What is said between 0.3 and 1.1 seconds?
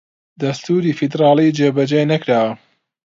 دەستووری